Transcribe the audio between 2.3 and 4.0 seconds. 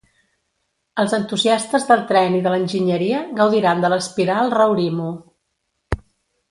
i de l'Enginyeria gaudiran de